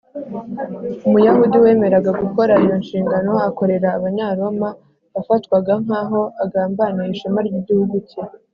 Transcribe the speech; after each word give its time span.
umuyahudi 1.07 1.57
wemeraga 1.63 2.11
gukora 2.21 2.53
iyo 2.63 2.75
nshingano 2.81 3.33
akorera 3.49 3.87
abanyaroma 3.97 4.69
yafatwaga 5.15 5.73
nk’aho 5.83 6.21
agambaniye 6.43 7.09
ishema 7.15 7.39
ry’igihugu 7.47 7.95
cye 8.09 8.21